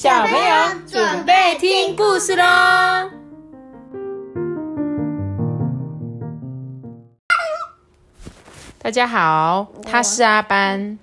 [0.00, 3.10] 小朋友准备听故事喽！
[8.78, 10.96] 大家好，他是阿班，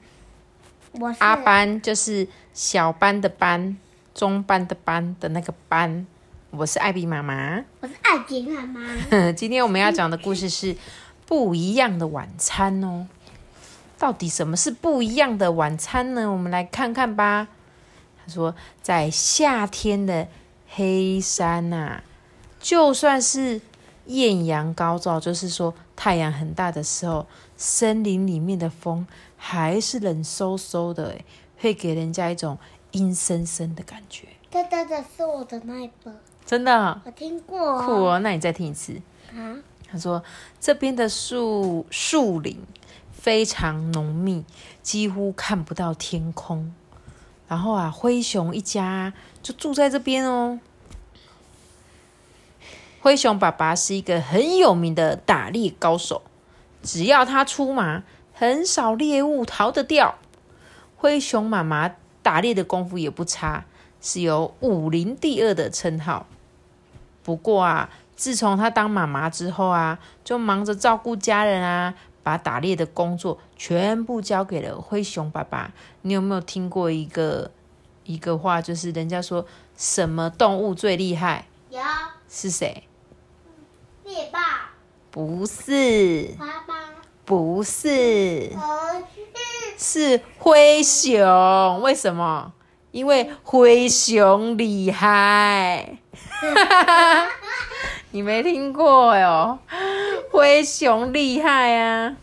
[0.93, 3.75] 我是阿班就是小班的班，
[4.13, 6.07] 中班的班的那个班。
[6.51, 7.65] 我是艾比妈妈。
[7.81, 8.79] 我是艾比妈妈。
[9.35, 10.73] 今天我们要讲的故事是
[11.27, 13.07] 不一样的晚餐哦。
[13.99, 16.31] 到底什么是不一样的晚餐呢？
[16.31, 17.49] 我们来看看吧。
[18.25, 20.27] 他说，在夏天的
[20.67, 22.01] 黑山呐、
[22.59, 23.61] 就算是
[24.05, 29.05] 艳阳高照，就是说太阳很大的时候，森林里面的风
[29.37, 31.25] 还是冷飕飕的，诶
[31.57, 32.57] 会给人家一种
[32.91, 34.27] 阴森森的感觉。
[34.49, 37.81] 这真的是我的那一本，真的啊我听过。
[37.81, 38.19] 酷哦！
[38.19, 38.99] 那你再听一次。
[39.33, 39.57] 啊！
[39.87, 40.23] 他说
[40.59, 42.57] 这边的树树林
[43.11, 44.43] 非常浓密，
[44.81, 46.73] 几乎看不到天空。
[47.47, 50.59] 然后啊，灰熊一家就住在这边哦。
[53.01, 56.23] 灰熊爸爸是一个很有名的打猎高手，
[56.81, 60.15] 只要他出马，很少猎物逃得掉。
[60.97, 61.91] 灰熊妈妈
[62.23, 63.65] 打猎的功夫也不差，
[64.01, 66.25] 是有武林第二的称号。
[67.21, 75.73] 不过啊，自从她当妈妈之后啊，就忙着照顾家人啊，把打猎的工作全部交给了灰熊爸爸。
[76.01, 77.51] 你有没有听过一个
[78.03, 81.47] 一个话，就是人家说什么动物最厉害？
[81.69, 81.79] 有
[82.29, 82.83] 是谁？
[84.03, 84.71] 猎霸、
[85.09, 86.75] 不是，花妈、
[87.25, 89.03] 不是，儿
[89.77, 91.81] 是灰熊。
[91.81, 92.53] 为什么？
[92.91, 95.97] 因为灰熊厉害。
[98.11, 99.59] 你没听过哟，
[100.31, 102.15] 灰熊厉害啊！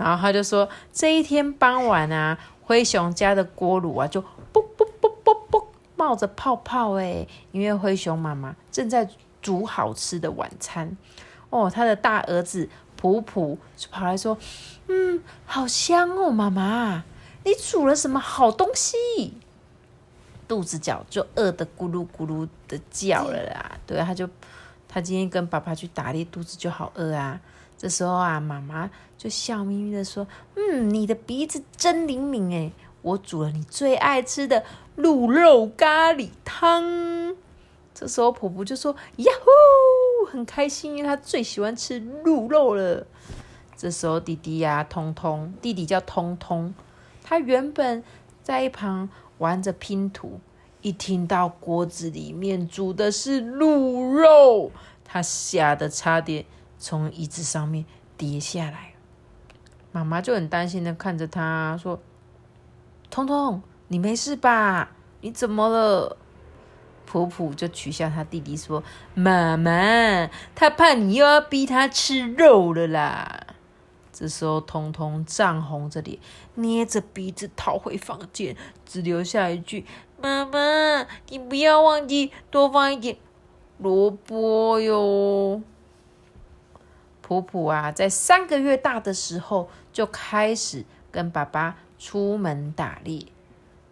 [0.00, 4.18] 然后他就说，这一天傍晚啊，灰熊家的锅炉啊就
[4.50, 9.06] 啵啵啵啵啵冒着泡泡哎，因为灰熊妈妈正在
[9.42, 10.96] 煮好吃的晚餐
[11.50, 11.70] 哦。
[11.70, 12.66] 他的大儿子
[12.96, 14.38] 普普就跑来说
[14.88, 17.04] ：“嗯，好香哦，妈妈，
[17.44, 19.34] 你煮了什么好东西？”
[20.48, 23.78] 肚子脚就饿得咕噜咕噜的叫了啦。
[23.86, 24.26] 对，他就
[24.88, 27.38] 他今天跟爸爸去打猎，肚子就好饿啊。
[27.80, 34.62] 这时候啊，妈妈就笑眯眯的说：“嗯，你的鼻子真灵敏诶，我煮了你最爱吃的
[34.96, 37.34] 鹿肉咖喱汤。”
[37.94, 43.06] 这时候婆婆就说：“呀呼，很开心，因为她最喜欢吃鹿肉了。”
[43.74, 46.74] 这时候弟弟呀、通通弟弟叫通通，
[47.24, 48.04] 他原本
[48.42, 49.08] 在一旁
[49.38, 50.38] 玩着拼图，
[50.82, 54.70] 一听到锅子里面煮的是鹿肉，
[55.02, 56.44] 他吓得差点
[56.80, 57.84] 从椅子上面
[58.16, 58.94] 跌下来。
[59.92, 62.00] 妈妈就很担心的看着他说
[63.10, 64.90] ：“通通，你没事吧？
[65.20, 66.16] 你怎么了？”
[67.06, 68.82] 普普就取笑他弟弟说
[69.14, 73.48] ：“妈妈，他怕你又要逼他吃肉了啦。”
[74.12, 76.18] 这时候，通通涨红着脸，
[76.54, 79.84] 捏着鼻子逃回房间，只留下一句
[80.22, 83.16] ：“妈妈，你不要忘记多放一点
[83.78, 85.62] 萝卜哟。”
[87.30, 93.24] 普普啊，在三个月大的时候就开始跟爸爸出门打猎，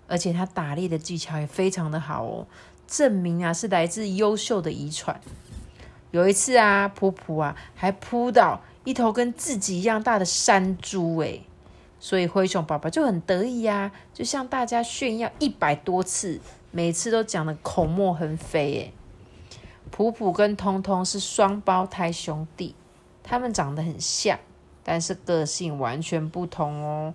[0.09, 2.49] 而且他打猎的技巧也非常的好哦，
[2.89, 5.21] 证明啊是来自优秀的遗传。
[6.11, 11.45] 有一次啊，普普啊还扑倒一头跟自己一样大的山猪，诶，
[12.01, 16.41] 所以灰熊爸爸就很得意呀、就向大家炫耀一百多次，
[16.73, 18.93] 每次都讲的口沫横飞，诶。
[19.93, 22.75] 普普跟通通是双胞胎兄弟，
[23.29, 24.39] 他们长得很像，
[24.83, 27.13] 但是个性完全不同哦。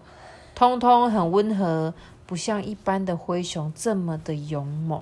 [0.54, 1.92] 通通很温和，
[2.28, 5.02] 不像一般的灰熊这么的勇猛。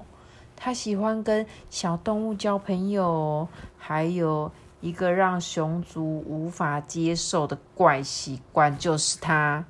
[0.56, 4.50] 他喜欢跟小动物交朋友，还有
[4.80, 9.66] 一个让熊族无法接受的怪习惯，就是他，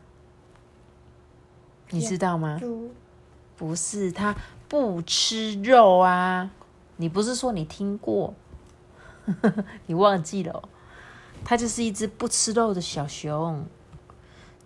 [1.89, 2.57] 你知道吗？
[2.59, 2.91] 猪
[3.57, 4.35] 不是，他
[4.67, 6.51] 不吃肉啊！
[6.97, 8.35] 你不是说你听过？
[9.87, 10.69] 你忘记了哦、
[11.43, 13.65] 它就是一只不吃肉的小熊。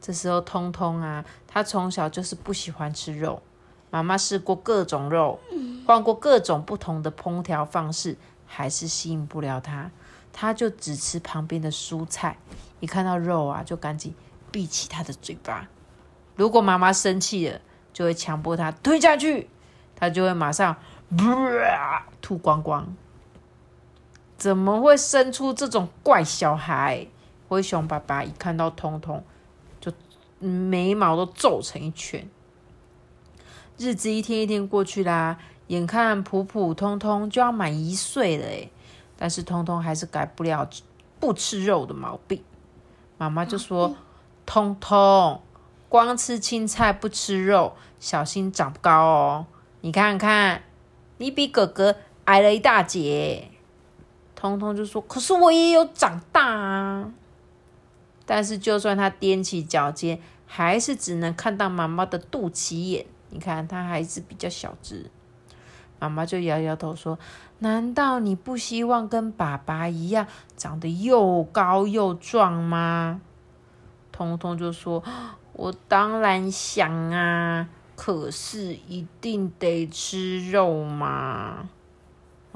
[0.01, 3.41] 这时候，通通啊，他从小就是不喜欢吃肉。
[3.89, 5.39] 妈妈试过各种肉，
[5.87, 9.89] 换过各种不同的烹调方式，还是吸引不了他。
[10.31, 12.37] 他就只吃旁边的蔬菜，
[12.81, 14.13] 一看到肉啊，就赶紧
[14.51, 15.69] 闭起他的嘴巴。
[16.35, 17.61] 如果妈妈生气了，
[17.93, 19.49] 就会强迫他吞下去，
[19.95, 20.75] 他就会马上、
[22.21, 22.93] 吐光光。
[24.37, 27.07] 怎么会生出这种怪小孩？
[27.47, 29.23] 灰熊爸爸一看到通通，
[29.79, 29.91] 就
[30.39, 32.27] 眉毛都皱成一圈。
[33.77, 35.37] 日子一天一天过去啦，
[35.67, 38.71] 眼看普普通通就要满一岁了诶，
[39.15, 40.67] 但是通通还是改不了
[41.19, 42.43] 不吃肉的毛病。
[43.17, 43.95] 妈妈就说
[44.45, 45.41] ：“通通，
[45.87, 49.45] 光吃青菜不吃肉，小心长不高哦。
[49.81, 50.63] 你看看，
[51.17, 51.95] 你比哥哥
[52.25, 53.51] 矮了一大截。”
[54.49, 57.11] 通通就说：“可是我也有长大啊！”
[58.25, 63.05] 但是就算他踮起脚尖，还是只能看到妈妈的肚脐眼。
[63.29, 65.09] 你看，他还是比较小只。
[65.99, 67.17] 妈妈就摇摇头说
[67.59, 73.21] ：“难道你不希望跟爸爸一样长得又高又壮吗？”
[74.11, 75.03] 通通就说
[75.53, 81.69] ：“我当然想啊，可是一定得吃肉嘛？”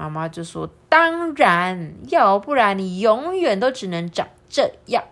[0.00, 5.04] 妈妈就说：“当然，要不然你永远都只能长这样。”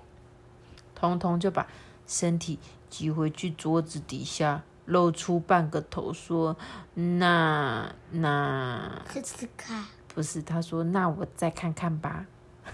[0.96, 1.66] 通通就把
[2.06, 2.58] 身体
[2.88, 4.62] 挤回去桌子底下。
[4.86, 6.56] 露出半个头，说
[6.96, 12.24] ：“那那吃吃看，不是？”他说：“那我再看看吧。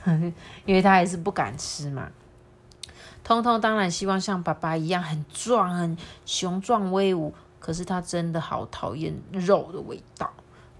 [0.64, 2.08] ”因为他还是不敢吃嘛。
[3.24, 10.32] 通通当然希望像爸爸一样很壮、很雄壮威武，可是他真的好讨厌肉的味道。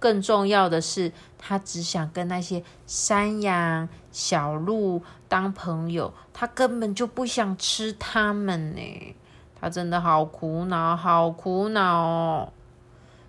[0.05, 9.15] 更重要的是，他只想跟那些山羊、小鹿当朋友，他根本就不想吃它们呢。
[9.59, 12.53] 他真的好苦恼，好苦恼哦！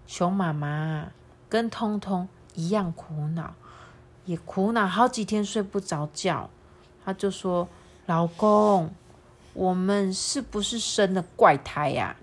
[0.06, 1.06] 熊妈妈
[1.48, 3.54] 跟通通一样苦恼，
[4.26, 6.50] 也苦恼好几天睡不着觉。
[7.06, 7.66] 他就说
[8.04, 8.90] ：“老公，
[9.54, 12.14] 我们是不是生了怪胎呀？”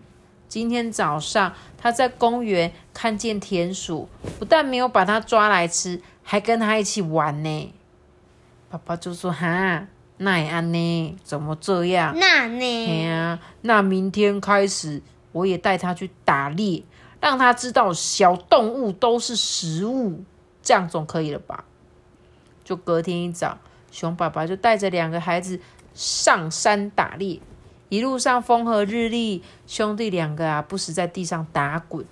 [0.54, 4.08] 今天早上他在公园看见田鼠，
[4.38, 7.74] 不但没有把它抓来吃，还跟他一起玩呢。
[8.70, 11.18] 爸爸就说：“哈。”那也安呢？
[11.24, 12.16] 怎么这样？
[12.20, 12.88] 那呢？
[12.88, 15.02] 哎呀，那明天开始，
[15.32, 16.84] 我也带他去打猎，
[17.20, 20.24] 让他知道小动物都是食物，
[20.62, 21.64] 这样总可以了吧？
[22.64, 23.58] 就隔天一早，
[23.90, 25.60] 熊爸爸就带着两个孩子
[25.96, 27.40] 上山打猎，
[27.94, 32.04] 一路上风和日丽，兄弟两个啊，不时在地上打滚，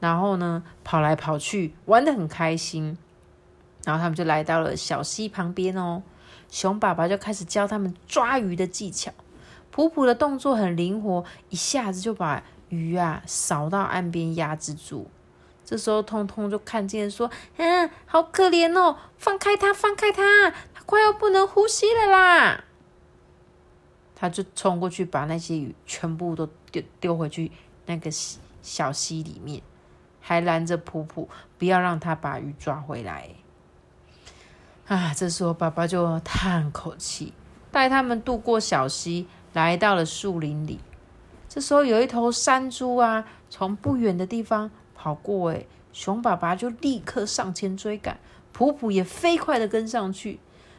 [0.00, 2.96] 然后呢，跑来跑去，玩得很开心。
[3.84, 6.02] 然后他们就来到了小溪旁边哦。
[6.48, 9.12] 熊爸爸就开始教他们抓鱼的技巧，
[9.70, 15.10] 普普的动作很灵活，一下子就把鱼啊扫到岸边压制住。
[15.62, 22.64] 这时候，通通就看见说：“嗯，好可怜哦，放开他，放开他，他快要不能呼吸了啦！”
[24.22, 27.50] 他就冲过去，把那些鱼全部都丢丢回去
[27.86, 28.08] 那个
[28.62, 29.60] 小溪里面，
[30.20, 31.28] 还拦着普普，
[31.58, 33.30] 不要让他把鱼抓回来。
[34.86, 35.12] 啊！
[35.12, 37.32] 这时候爸爸就叹口气，
[37.72, 40.78] 带他们渡过小溪，来到了树林里。
[41.48, 48.20] 这时候有一头山猪啊，从不远的地方跑过，哎，熊爸爸就立刻上前追赶，
[48.52, 50.38] 普普也飞快的跟上去，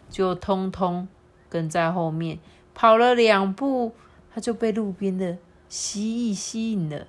[0.09, 1.09] 就通通
[1.49, 2.39] 跟在后面。
[2.73, 3.93] 跑了两步，
[4.33, 5.37] 他就被路边的
[5.69, 7.07] 蜥蜴吸引了，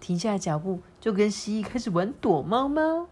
[0.00, 3.06] 停下脚步，就跟蜥蜴开始玩躲猫猫。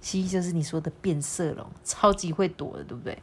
[0.00, 3.18] 蜥蜴就是你说的变色龙，超级会躲的，对不对？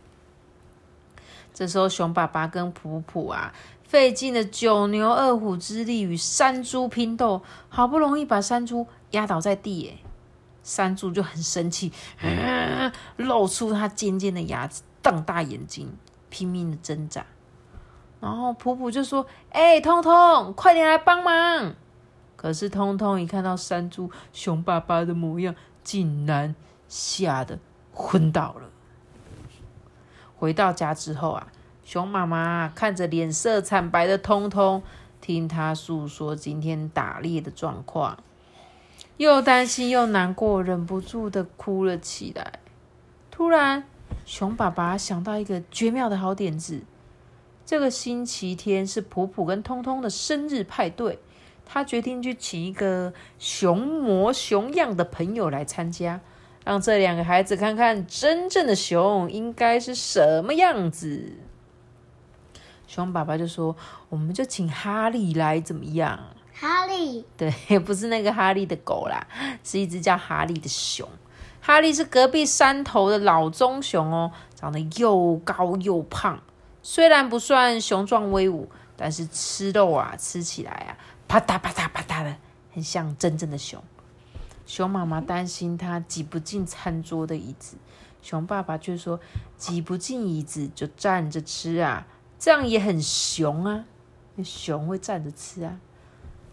[1.54, 3.54] 这时候熊爸爸跟普普啊，
[3.84, 9.98] 费尽了九牛二虎之力与山猪拼斗，好不容易把山猪压倒在地，哎，
[10.64, 11.92] 山猪就很生气，
[13.18, 15.92] 露出它尖尖的牙齿，瞪大眼睛，
[16.30, 17.26] 拼命的挣扎。
[18.20, 21.74] 然后普普就说：“哎，通通，快点来帮忙！”
[22.36, 26.56] 可是通通一看到山猪熊爸爸的模样，竟然。
[26.92, 27.60] 吓得
[27.94, 28.72] 昏倒了。
[30.36, 31.48] 回到家之后啊，
[31.84, 34.82] 熊妈妈看着脸色惨白的通通，
[35.22, 38.18] 听他诉说今天打猎的状况，
[39.18, 42.54] 又担心又难过，忍不住的哭了起来。
[43.30, 43.84] 突然，
[44.26, 46.82] 熊爸爸想到一个绝妙的好点子。
[47.70, 51.20] 这个星期天是普普跟通通的生日派对，
[51.68, 56.20] 他决定去请一个熊模熊样的朋友来参加。
[56.66, 61.34] 让这两个孩子看看真正的熊应该是什么样子。
[62.88, 63.76] 熊爸爸就说
[64.10, 66.20] ：“我们就请哈利来，怎么样？”
[66.52, 69.28] 哈利， 对，不是那个哈利的狗啦，
[69.64, 71.08] 是一只叫哈利的熊。
[71.62, 76.42] 哈利是隔壁山头的老棕熊哦，长得又高又胖，
[76.82, 82.38] 虽然不算雄壮威武，但是吃肉啊，吃起来啊，啪嗒啪嗒啪嗒的，
[82.74, 83.84] 很像真正的熊。
[84.66, 87.76] 熊妈妈担心它挤不进餐桌的椅子，
[88.22, 89.20] 熊爸爸却说
[89.58, 92.06] ：“挤不进椅子就站着吃啊，
[92.38, 93.86] 这样也很熊啊。
[94.44, 95.80] 熊会站着吃啊。”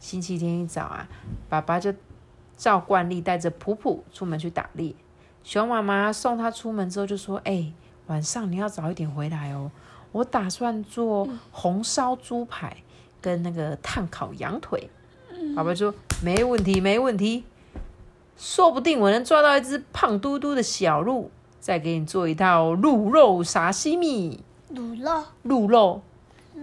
[0.01, 1.09] 星期天一早啊，
[1.49, 1.93] 爸爸就
[2.57, 4.95] 照惯例带着普普出门去打猎。
[5.45, 7.73] 熊妈妈送他出门之后就说：“哎，
[8.07, 9.71] 晚上你要早一点回来哦，
[10.17, 12.77] 我打算做红烧猪排
[13.21, 14.89] 跟那个炭烤羊腿。”
[15.55, 15.95] 爸爸说
[16.25, 17.45] ：“没问题，没问题，
[18.37, 21.31] 说不定我能抓到一只胖嘟嘟的小鹿，
[21.61, 24.43] 再给你做一套鹿肉沙西米。
[24.75, 26.03] 卤肉，鹿肉，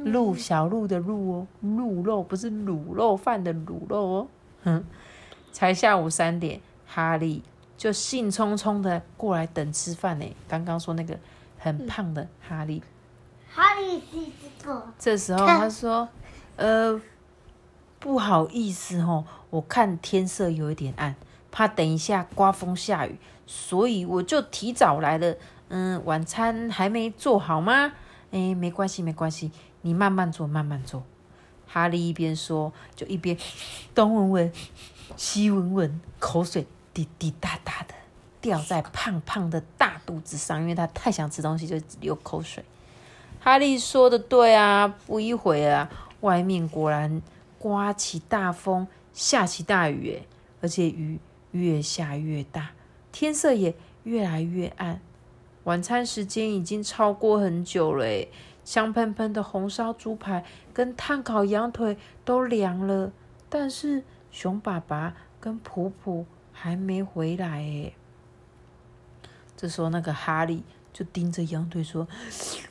[0.04, 4.28] 鹿小鹿的鹿哦，鹿肉不是卤肉饭的卤肉哦。
[4.64, 4.84] 哼，
[5.52, 7.44] 才下午三点，哈利
[7.78, 10.26] 就兴冲冲的过来等吃饭呢。
[10.48, 11.18] 刚刚说那个
[11.58, 12.82] 很胖的哈利，
[13.56, 16.08] 这个，这时候他说
[16.56, 17.00] ：“呃，
[18.00, 21.16] 不好意思哦，我看天色有一点暗，
[21.52, 25.36] 怕等一下刮风下雨，所以我就提早来了。
[25.70, 27.94] 嗯，晚餐还没做好吗？
[28.32, 31.04] 哎，没关系，没关系，你慢慢做，慢慢做。”
[31.68, 33.38] 哈利一边说，就一边
[33.94, 34.52] 东闻闻、
[35.16, 37.94] 西闻闻，口水滴滴答答的
[38.42, 42.64] 掉在胖胖的大肚子上，因为他太想吃东西，就流口水。
[43.44, 45.90] 哈利说的对啊，不一会啊，
[46.22, 47.22] 外面果然
[47.60, 50.28] 刮起大风，下起大雨，诶，
[50.62, 51.20] 而且雨
[51.52, 52.70] 越下越大，
[53.12, 55.02] 天色也越来越暗。
[55.66, 58.30] 晚餐时间已经超过很久了，诶，
[58.64, 63.12] 香喷喷的红烧猪排跟炭烤羊腿都凉了，
[63.50, 67.94] 但是熊爸爸跟普普还没回来，诶。
[69.58, 72.08] 这时候，那个哈利就盯着羊腿说：“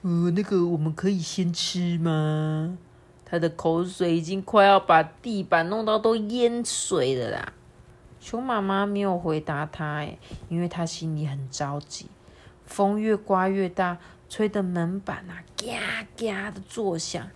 [0.03, 2.79] 呃，那个我们可以先吃吗？”
[3.27, 7.53] 他的口水已经快要把地板弄到都淹水了啦。
[8.21, 12.07] 熊妈妈没有回答他，哎，因为他心里很着急。
[12.65, 13.99] 风越刮越大，
[14.29, 17.27] 吹得门板啊嘎嘎的作响。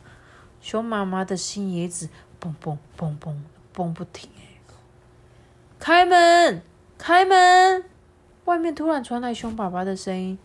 [0.61, 4.61] 熊妈妈的心也一直蹦蹦蹦蹦蹦不停，哎，
[5.79, 6.63] 开门，
[6.99, 7.85] 开门！
[8.45, 10.39] 外面突然传来熊爸爸的声音，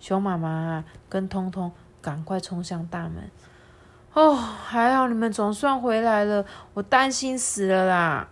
[0.00, 1.70] 熊妈妈跟通通
[2.02, 3.30] 赶快冲向大门。
[4.12, 8.28] 哦，还好你们总算回来了，我担心死了啦！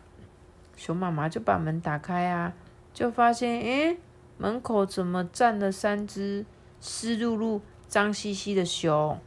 [0.77, 2.53] 熊妈妈就把门打开啊，
[2.93, 3.99] 就发现，诶，
[4.39, 6.45] 门口怎么站了三只
[6.81, 9.21] 湿漉漉、脏兮兮的熊？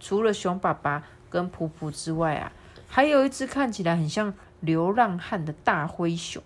[0.00, 2.52] 除了熊爸爸跟普普之外啊，
[2.88, 6.42] 还有一只看起来很像流浪汉的大灰熊。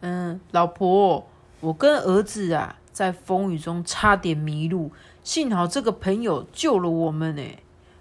[0.00, 1.26] 嗯，老婆，
[1.60, 4.90] 我跟儿子啊，在风雨中差点迷路，
[5.22, 7.42] 幸好这个朋友救了我们呢。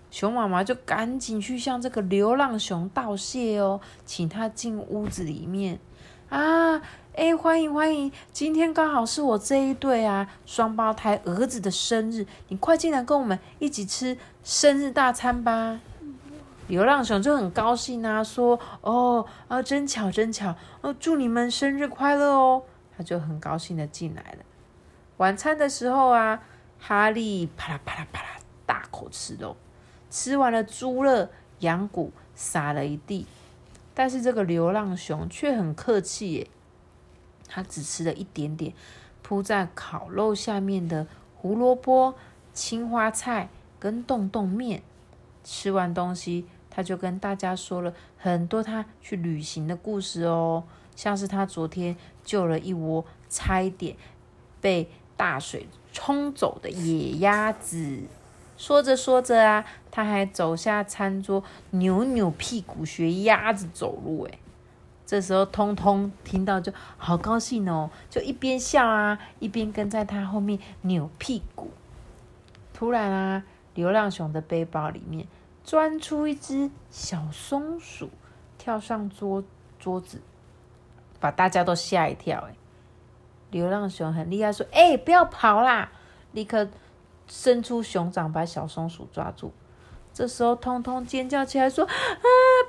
[0.10, 5.78] 熊妈妈就赶紧去向这个流浪熊道谢哦，请他进屋子里面
[6.30, 6.82] 啊。
[7.16, 15.82] 哎，欢迎欢迎，今天刚好是我这一对啊双胞胎儿子的生日，你快进来跟我们一起吃生日大餐吧。
[16.68, 22.64] 流浪熊就很高兴啊，说：“哦啊，真巧真巧，哦，祝你们生日快乐哦！”
[23.00, 24.40] 他就很高兴的进来了。
[25.16, 26.44] 晚餐的时候啊，
[26.78, 28.28] 哈利啪啦啪啦啪啦
[28.66, 29.56] 大口吃肉，
[30.12, 31.30] 吃完了猪肉、
[31.60, 33.26] 羊骨，撒了一地。
[33.94, 36.48] 但是这个流浪熊却很客气耶，
[37.48, 38.74] 他只吃了一点点
[39.22, 42.16] 铺在烤肉下面的胡萝卜、
[42.54, 43.48] 青花菜
[43.80, 44.84] 跟冻冻面。
[45.46, 46.46] 吃完东西。
[46.72, 50.64] 他就跟大家说了很多他去旅行的故事哦，
[51.00, 53.96] 像是他昨天救了一窝差一点
[54.60, 58.04] 被大水冲走的野鸭子。
[58.58, 64.26] 说着说着啊，他还走下餐桌，扭扭屁股学鸭子走路。
[64.26, 64.40] 诶
[65.06, 71.72] 这时候通通听到就好高兴哦，就一边笑啊，一边跟在他后面扭屁股。
[72.74, 75.26] 突然啊，流浪熊的背包里面。
[75.64, 78.10] 钻出一只小松鼠，
[78.58, 79.42] 跳上桌
[79.80, 80.20] 桌子，
[81.20, 82.40] 把大家都吓一跳。
[82.48, 82.56] 哎，
[83.52, 85.92] 流浪熊很厉害，说：“哎，不要跑啦！”
[86.34, 86.68] 立刻
[87.28, 89.52] 伸出熊掌把小松鼠抓住。
[90.14, 91.90] 这时候，通通尖叫起来说：“啊，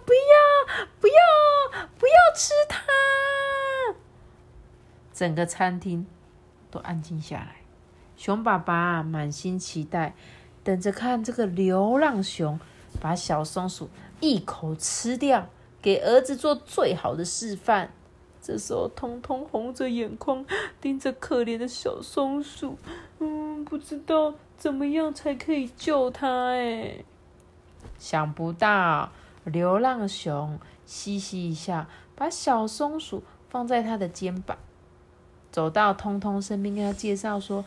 [0.04, 2.80] 不要，不要，不要吃它！”
[5.12, 6.06] 整个餐厅
[6.70, 7.56] 都安静下来。
[8.16, 10.14] 熊爸爸满心期待，
[10.62, 12.58] 等着看这个流浪熊。
[13.00, 13.88] 把小松鼠
[14.18, 15.46] 一口吃掉，
[15.80, 17.92] 给儿子做最好的示范。
[18.42, 20.44] 这时候，通通红着眼眶
[20.80, 22.76] 盯着可怜的小松鼠，
[23.18, 26.48] 嗯，不知道怎么样才可以救它。
[26.48, 26.96] 哎，
[27.98, 29.10] 想不到
[29.44, 34.56] 流浪熊嘻嘻一笑，把小松鼠放在他的肩膀，
[35.52, 37.64] 走到通通身边，跟他介绍说：“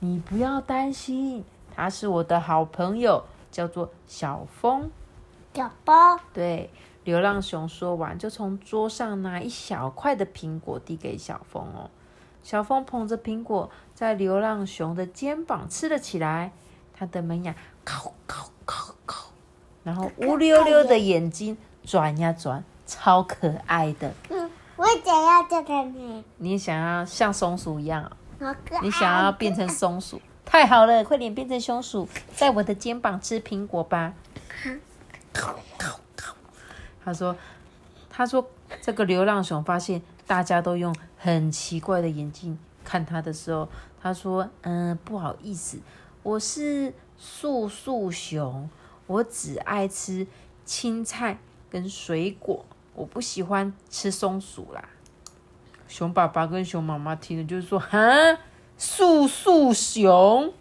[0.00, 4.88] 你不要担心，他是我的好朋友。”叫做小风，
[5.54, 6.70] 小风对，
[7.04, 11.90] 流浪熊说完，就从桌上拿一小块的苹果递给小峰哦。
[12.42, 16.52] 小峰捧着苹果，在流浪熊的肩膀吃了起来。
[16.94, 19.28] 他的门牙靠靠靠靠，
[19.82, 24.12] 然后乌溜溜的眼睛转呀转，超可爱的。
[24.28, 26.24] 嗯，我想要这个呢。
[26.36, 28.12] 你想要像松鼠一样哦？
[28.46, 28.80] 好可爱。
[28.82, 30.20] 你想要变成松鼠？
[30.44, 34.12] 太好了，快点变成松鼠，在我的肩膀吃苹果吧。
[35.32, 35.99] 烤烤烤。
[37.10, 37.36] 他说
[38.08, 38.48] ：“他说
[38.80, 43.68] 这个流浪熊发现大家都用很奇怪的眼睛看他的时候，
[44.00, 45.80] 他说：‘嗯，不好意思，
[46.22, 48.70] 我是素素熊，
[49.08, 50.24] 我只爱吃
[50.64, 51.38] 青菜
[51.68, 52.64] 跟水果，
[52.94, 54.88] 我不喜欢吃松鼠啦。’
[55.88, 57.98] 熊爸爸跟熊妈妈听了就是说：‘哈，
[58.78, 60.54] 素素熊，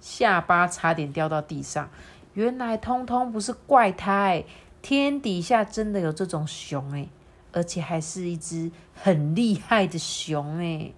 [0.00, 1.90] 下巴差点掉到地上。
[2.34, 4.44] 原来通通不是怪胎。’
[4.88, 7.08] 天底下真的有这种熊哎，
[7.50, 10.92] 而且还是一只很厉害的熊哎。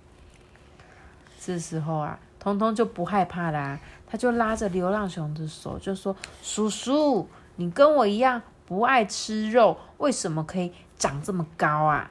[1.40, 7.26] 这时候啊，通通就不害怕啦，他就拉着流浪熊的手，就说：“叔叔，
[7.57, 12.11] 你跟我一样不爱吃肉，为什么可以长这么高啊？”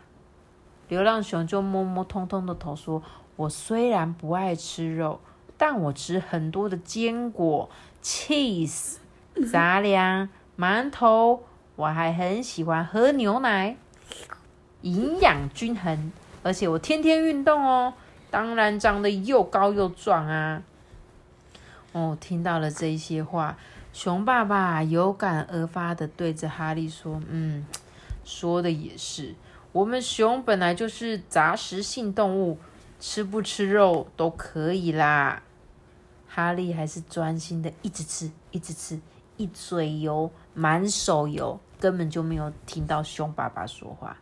[0.89, 3.03] 流浪熊就摸摸通通的头，说
[3.38, 5.19] ：“我虽然不爱吃肉，
[5.60, 7.69] 但我吃很多的坚果、
[8.01, 8.96] cheese、
[9.51, 11.43] 杂粮、馒头。”
[11.77, 13.77] 我还很喜欢喝牛奶，
[14.81, 17.93] 营养均衡，而且我天天运动哦，
[18.31, 20.63] 当然长得又高又壮啊。
[21.91, 23.55] 哦，听到了这些话，
[23.93, 27.63] 熊爸爸有感而发的对着哈利说：“嗯，
[28.25, 29.36] 说的也是，
[29.72, 32.57] 我们熊本来就是杂食性动物，
[33.00, 35.43] 吃不吃肉都可以啦。”
[36.27, 39.00] 哈利还是专心的一直吃，一直吃，
[39.38, 41.60] 一嘴油，满手油。
[41.79, 44.17] 根本就没有听到熊爸爸说话。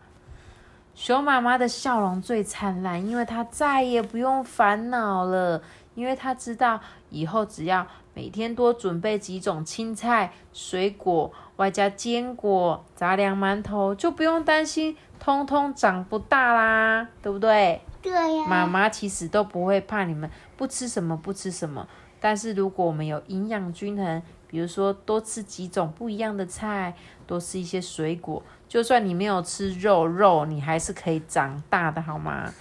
[0.94, 5.62] 熊妈妈的笑容最灿烂，因为她再也不用烦恼了。
[5.94, 17.82] 因为她知道以后只要每天多准备几种青菜、水果，外加坚果、杂粮、馒头，就不用担心通通长不大啦，对不对？
[18.02, 18.46] 对呀。
[18.48, 21.88] 妈妈其实都不会怕你们不吃什么不吃什么，
[22.22, 26.94] 但是如果我们有营养均衡，比如说多吃几种不一样的菜。
[27.26, 32.54] 多吃一些水果，就算你没有吃肉肉，你还是可以长大的，好吗？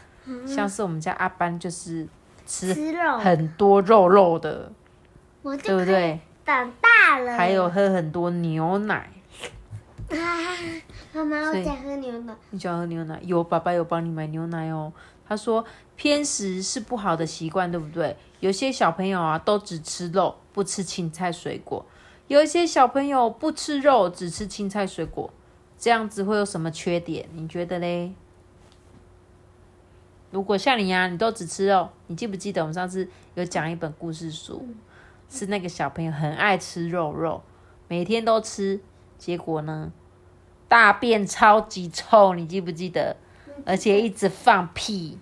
[0.46, 2.08] 像是我们家阿班就是
[2.46, 2.72] 吃
[3.18, 4.72] 很多肉肉的，
[5.42, 6.18] 对不对？
[6.46, 9.10] 长大了，还有喝很多牛奶。
[11.12, 12.34] 妈妈，我想喝牛奶。
[12.50, 13.18] 你想喝牛奶？
[13.22, 14.92] 有爸爸有帮你买牛奶哦。
[15.26, 15.64] 他说
[15.96, 18.16] 偏食是不好的习惯，对不对？
[18.40, 21.84] 有些小朋友啊，都只吃肉，不吃青菜水果。
[22.26, 25.30] 有一些小朋友不吃肉，只吃青菜水果，
[25.78, 27.28] 这样子会有什么缺点？
[27.34, 28.14] 你觉得嘞？
[30.30, 34.66] 如果像你呀，你都只吃肉，你记不记得我们上次有讲一本故事书，
[35.28, 37.42] 是那个小朋友很爱吃肉肉，
[37.88, 38.80] 每天都吃，
[39.18, 39.92] 结果呢，
[40.66, 43.16] 大便超级臭，你记不记得？
[43.64, 45.18] 而且一直放屁，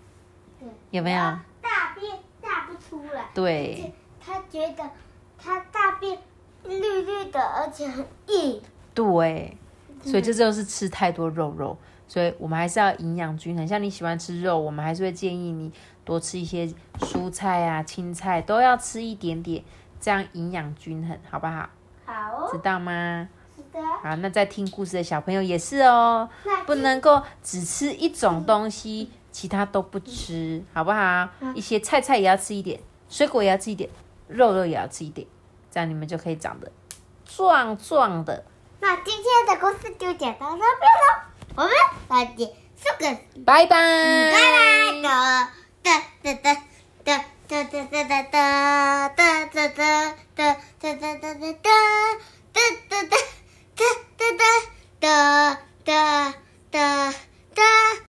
[0.90, 1.20] 有没有？
[1.60, 3.28] 大便大不出来。
[3.34, 3.92] 对。
[4.18, 4.88] 他觉得
[5.36, 6.16] 他大便。
[6.64, 8.60] 绿绿的，而且很硬。
[8.94, 9.56] 对，
[10.02, 13.66] 所以这就是吃太多肉肉，所以我们还是要营养均衡。
[13.66, 15.72] 像你喜欢吃肉，我们还是会建议你
[16.04, 16.66] 多吃一些
[17.00, 19.62] 蔬菜啊、青菜，都要吃一点点，
[20.00, 21.68] 这样营养均衡，好不好？
[22.04, 23.28] 好，知道吗？
[24.02, 26.28] 好，那在听故事的小朋友也是哦，
[26.66, 31.26] 不能够只吃一种东西，其他都不吃，好不好？
[31.54, 33.88] 一些菜菜也要吃一点，水果也要吃一点，
[34.28, 35.26] 肉肉也要吃一点。
[35.72, 36.70] 这样你们就可以长得
[37.24, 38.44] 壮壮的。
[38.78, 40.66] 那今天的故事就讲到这边
[41.00, 41.22] 喽，
[41.56, 41.72] 我们
[42.08, 43.06] 再见，苏格，
[43.44, 44.32] 拜拜。